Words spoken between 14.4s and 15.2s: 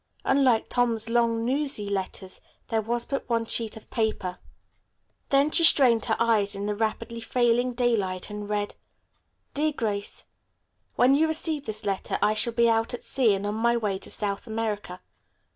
America.